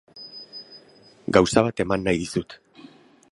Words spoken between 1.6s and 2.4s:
bat eman nahi